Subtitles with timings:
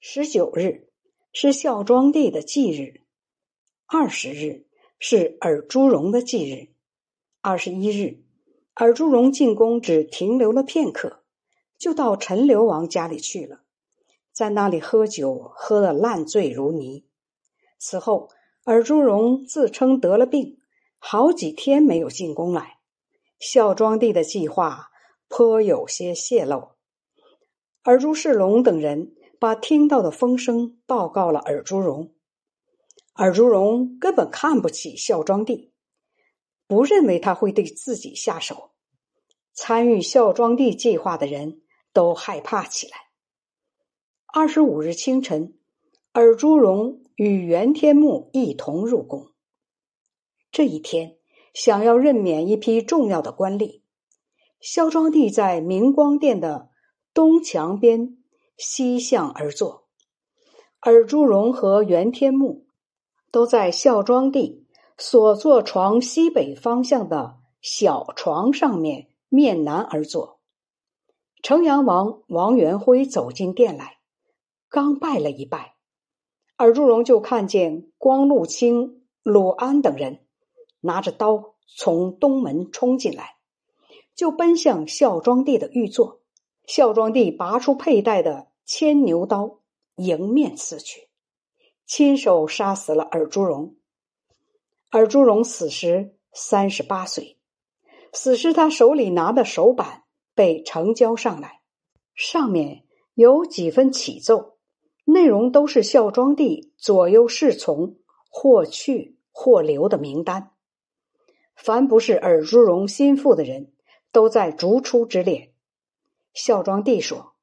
[0.00, 0.86] 十九日
[1.32, 3.00] 是孝庄帝的忌日，
[3.84, 4.64] 二十日
[5.00, 6.68] 是尔朱荣的忌日，
[7.40, 8.22] 二十一日，
[8.74, 11.24] 尔朱荣进宫只停留了片刻，
[11.76, 13.62] 就到陈留王家里去了，
[14.32, 17.04] 在那里喝酒，喝得烂醉如泥。
[17.80, 18.30] 此后，
[18.66, 20.60] 尔朱荣自称得了病，
[20.98, 22.78] 好几天没有进宫来。
[23.40, 24.90] 孝庄帝的计划
[25.28, 26.70] 颇有些泄露，
[27.82, 29.16] 尔朱世龙等人。
[29.38, 32.12] 把听到的风声报告了尔朱荣，
[33.14, 35.72] 尔朱荣根本看不起孝庄帝，
[36.66, 38.70] 不认为他会对自己下手。
[39.52, 41.62] 参与孝庄帝计划的人
[41.92, 42.96] 都害怕起来。
[44.26, 45.58] 二十五日清晨，
[46.12, 49.32] 尔朱荣与袁天穆一同入宫。
[50.50, 51.16] 这一天，
[51.54, 53.82] 想要任免一批重要的官吏，
[54.60, 56.70] 孝庄帝在明光殿的
[57.14, 58.16] 东墙边。
[58.58, 59.84] 西向而坐，
[60.80, 62.66] 尔朱荣和袁天穆
[63.30, 64.66] 都在孝庄帝
[64.98, 70.40] 所坐床西北方向的小床上面面南而坐。
[71.40, 73.98] 城阳王王元辉走进殿来，
[74.68, 75.76] 刚拜了一拜，
[76.56, 80.26] 尔朱荣就看见光禄卿鲁安等人
[80.80, 83.36] 拿着刀从东门冲进来，
[84.16, 86.22] 就奔向孝庄帝的御座。
[86.68, 88.46] 孝庄帝拔出佩戴的。
[88.70, 89.60] 牵牛刀
[89.96, 91.08] 迎面刺去，
[91.86, 93.76] 亲手杀死了尔朱荣。
[94.90, 97.38] 尔朱荣死时三十八岁，
[98.12, 100.02] 死时他手里拿的手板
[100.34, 101.62] 被呈交上来，
[102.14, 104.58] 上面有几分启奏，
[105.06, 107.96] 内容都是孝庄帝左右侍从
[108.28, 110.50] 或去或留的名单。
[111.56, 113.72] 凡不是尔朱荣心腹的人，
[114.12, 115.54] 都在逐出之列。
[116.38, 117.34] 孝庄帝说。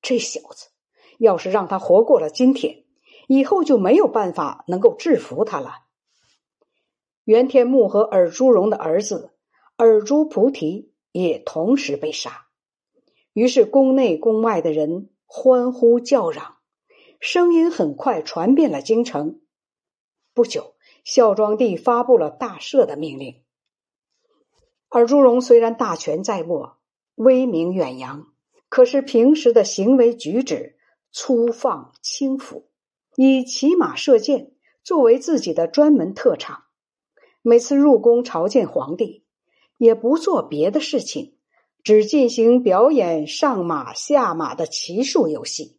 [0.00, 0.70] 这小子，
[1.18, 2.84] 要是让他活过了今天，
[3.28, 5.74] 以后就没有办法能够制服他了。
[7.24, 9.34] 袁天穆和尔朱荣的儿子
[9.76, 12.46] 尔朱菩提也同时被杀。
[13.34, 16.56] 于是宫内宫外的人欢呼叫嚷，
[17.20, 19.42] 声音很快传遍了京城。
[20.32, 23.42] 不久，孝庄帝发布了大赦的命令。
[24.88, 26.78] 尔朱荣虽然大权在握，
[27.14, 28.26] 威名远扬。
[28.68, 30.76] 可是平时的行为举止
[31.10, 32.68] 粗放轻浮，
[33.16, 34.52] 以骑马射箭
[34.82, 36.64] 作为自己的专门特长。
[37.42, 39.24] 每次入宫朝见皇帝，
[39.76, 41.36] 也不做别的事情，
[41.82, 45.78] 只进行表演上马下马的骑术游戏。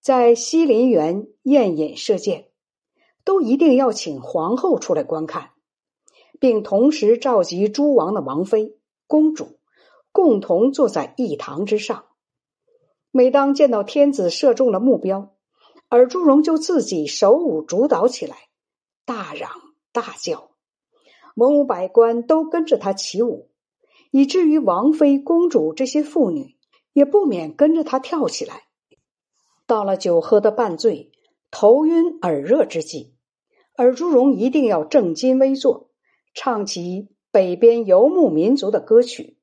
[0.00, 2.50] 在西林园宴饮射箭，
[3.24, 5.50] 都一定要请皇后出来观看，
[6.38, 9.58] 并同时召集诸王的王妃、公主。
[10.12, 12.04] 共同坐在一堂之上。
[13.10, 15.34] 每当见到天子射中了目标，
[15.88, 18.36] 尔朱荣就自己手舞足蹈起来，
[19.04, 19.50] 大嚷
[19.92, 20.50] 大叫，
[21.34, 23.50] 文武百官都跟着他起舞，
[24.10, 26.56] 以至于王妃、公主这些妇女
[26.92, 28.62] 也不免跟着他跳起来。
[29.66, 31.12] 到了酒喝的半醉、
[31.50, 33.14] 头晕耳热之际，
[33.76, 35.90] 尔朱荣一定要正襟危坐，
[36.34, 39.38] 唱起北边游牧民族的歌曲。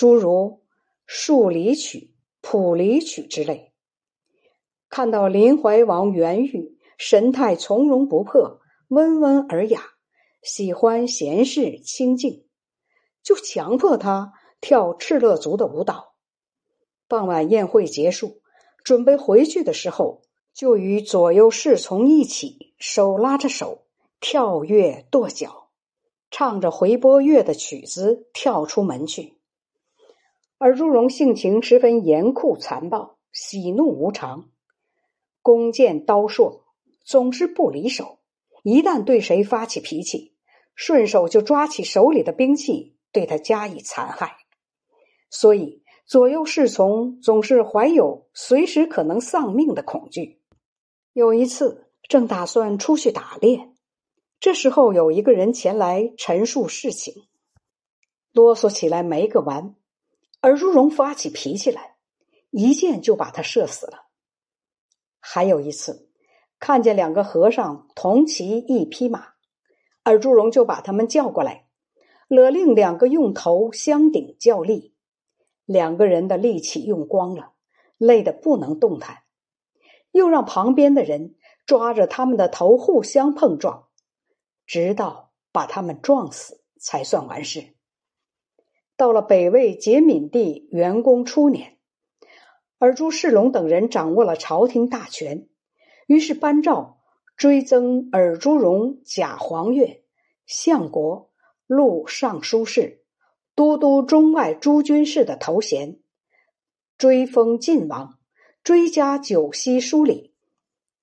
[0.00, 0.30] 诸如
[1.04, 1.98] 《竖离曲》
[2.40, 3.74] 《普离曲》之类，
[4.88, 9.82] 看到林怀王元玉神态从容不迫、温文尔雅，
[10.42, 12.46] 喜欢闲适清静，
[13.22, 16.14] 就强迫他跳敕勒族的舞蹈。
[17.06, 18.40] 傍晚宴会结束，
[18.82, 20.22] 准备回去的时候，
[20.54, 23.84] 就与左右侍从一起手拉着手
[24.18, 25.68] 跳跃跺脚，
[26.30, 29.36] 唱着回波乐的曲子跳出门去。
[30.62, 34.50] 而朱荣性情十分严酷残暴，喜怒无常，
[35.40, 36.60] 弓箭刀槊
[37.02, 38.18] 总是不离手。
[38.62, 40.34] 一旦对谁发起脾气，
[40.74, 44.36] 顺手就抓起手里的兵器对他加以残害。
[45.30, 50.42] 所以左右侍从总是怀有随时可能丧命的恐惧。
[51.14, 53.70] 有一次正打算出去打猎，
[54.38, 57.14] 这时候有一个人前来陈述事情，
[58.34, 59.74] 啰嗦起来没个完。
[60.40, 61.96] 而朱荣发起脾气来，
[62.50, 64.06] 一箭就把他射死了。
[65.18, 66.08] 还有一次，
[66.58, 69.34] 看见两个和尚同骑一匹马，
[70.02, 71.66] 而朱荣就把他们叫过来，
[72.26, 74.94] 勒令两个用头相顶较力。
[75.66, 77.52] 两个人的力气用光了，
[77.96, 79.22] 累得不能动弹，
[80.10, 83.86] 又让旁边的人抓着他们的头互相碰撞，
[84.66, 87.74] 直到把他们撞死，才算完事。
[89.00, 91.78] 到了北魏节闵帝元公初年，
[92.76, 95.48] 尔朱世龙等人掌握了朝廷大权，
[96.06, 96.98] 于是颁诏
[97.34, 100.02] 追赠尔朱荣假黄钺、
[100.44, 101.30] 相国、
[101.66, 103.02] 录尚书事、
[103.54, 105.98] 都督中外诸军事的头衔，
[106.98, 108.18] 追封晋王，
[108.62, 110.34] 追加九锡书礼，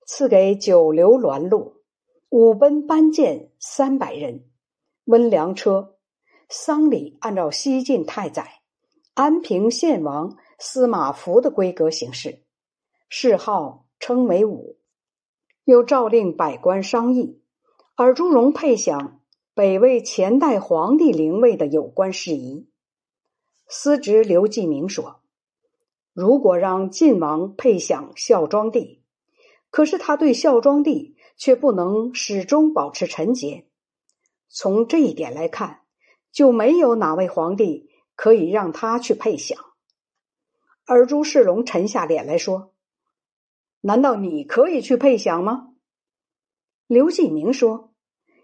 [0.06, 1.82] 赐给九流銮禄、
[2.28, 4.44] 五奔班舰三百人，
[5.04, 5.97] 温良车，
[6.48, 8.62] 丧礼按照西晋太宰
[9.14, 10.36] 安平献王。
[10.60, 12.42] 司马孚的规格行事，
[13.08, 14.76] 谥号称为武，
[15.62, 17.40] 又诏令百官商议，
[17.94, 19.20] 尔朱荣配享
[19.54, 22.68] 北魏前代皇帝灵位的有关事宜。
[23.68, 25.20] 司职刘继明说
[26.12, 29.04] ：“如果让晋王配享孝庄帝，
[29.70, 33.68] 可是他对孝庄帝却不能始终保持纯洁。
[34.48, 35.82] 从这一点来看，
[36.32, 39.58] 就没有哪位皇帝可以让他去配享。”
[40.86, 42.74] 而朱世龙沉下脸来说
[43.82, 45.68] ：“难道你可以去配享吗？”
[46.88, 47.92] 刘继明说：“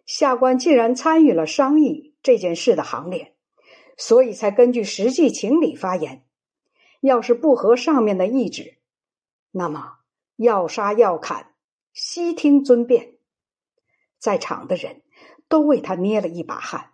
[0.05, 3.35] 下官既然参与了商议这件事的行列，
[3.97, 6.27] 所以才根据实际情理发言。
[7.01, 8.79] 要是不合上面的意志，
[9.51, 9.99] 那么
[10.37, 11.55] 要杀要砍，
[11.93, 13.17] 悉听尊便。”
[14.19, 15.03] 在场的人
[15.49, 16.94] 都为他捏了一把汗。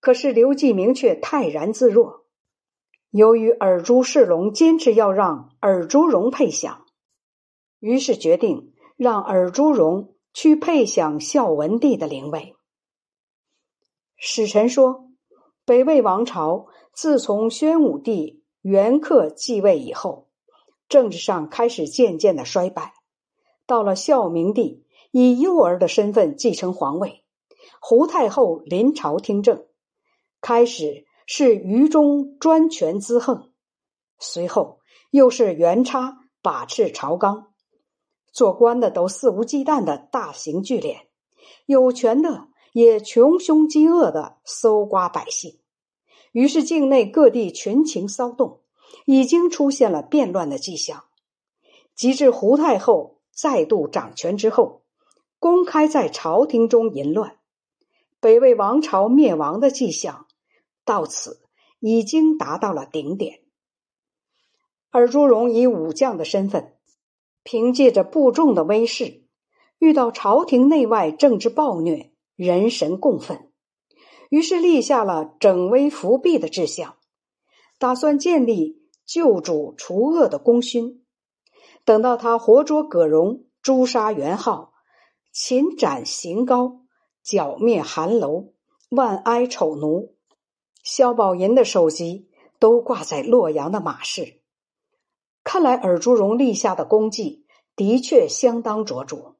[0.00, 2.24] 可是刘继明却泰然自若。
[3.10, 6.84] 由于尔朱世龙坚持要让尔朱荣配享，
[7.78, 12.54] 于是决定让尔朱荣去配享孝文帝的灵位。
[14.16, 15.08] 使臣说，
[15.64, 20.28] 北魏王朝自从宣武帝元恪继位以后，
[20.88, 22.94] 政治上开始渐渐的衰败。
[23.66, 27.22] 到了孝明帝以幼儿的身份继承皇位，
[27.80, 29.66] 胡太后临朝听政，
[30.40, 31.06] 开始。
[31.30, 33.52] 是愚忠专权滋横，
[34.18, 34.80] 随后
[35.10, 37.52] 又是元叉把持朝纲，
[38.32, 41.00] 做官的都肆无忌惮的大型聚敛，
[41.66, 45.58] 有权的也穷凶极恶的搜刮百姓，
[46.32, 48.62] 于是境内各地群情骚动，
[49.04, 51.04] 已经出现了变乱的迹象。
[51.94, 54.80] 及至胡太后再度掌权之后，
[55.38, 57.36] 公开在朝廷中淫乱，
[58.18, 60.24] 北魏王朝灭亡的迹象。
[60.88, 61.42] 到此
[61.80, 63.40] 已经达到了顶点。
[64.90, 66.78] 尔朱荣以武将的身份，
[67.42, 69.22] 凭借着部众的威势，
[69.78, 73.52] 遇到朝廷内外政治暴虐，人神共愤，
[74.30, 76.96] 于是立下了整威伏弊的志向，
[77.78, 81.04] 打算建立救主除恶的功勋。
[81.84, 84.72] 等到他活捉葛荣、诛杀元昊、
[85.30, 86.80] 擒斩邢高、
[87.22, 88.54] 剿灭韩楼、
[88.88, 90.14] 万哀丑奴。
[90.90, 94.40] 萧宝寅的首级都挂在洛阳的马市，
[95.44, 97.44] 看来尔朱荣立下的功绩
[97.76, 99.34] 的确相当卓著。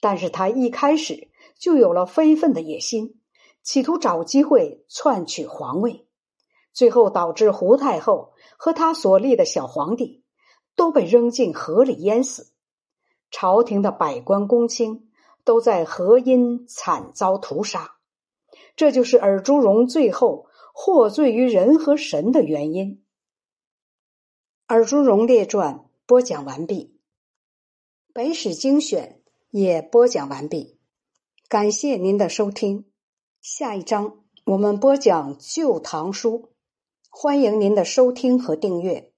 [0.00, 1.28] 但是他一开始
[1.58, 3.20] 就有了非分的野心，
[3.62, 6.06] 企图找机会篡取皇位，
[6.72, 10.24] 最后导致胡太后和他所立的小皇帝
[10.74, 12.50] 都被扔进河里淹死，
[13.30, 15.10] 朝廷的百官公卿
[15.44, 17.96] 都在河阴惨遭屠杀。
[18.74, 20.46] 这就是尔朱荣最后。
[20.72, 22.96] 获罪于人和神的原因。
[24.74, 25.74] 《尔朱荣列传》
[26.06, 26.84] 播讲完毕，
[28.12, 29.20] 《北史精选》
[29.50, 30.78] 也播讲完毕，
[31.48, 32.90] 感谢您的收听。
[33.40, 36.38] 下一章我们播讲《旧唐书》，
[37.10, 39.11] 欢迎您的收听和订阅。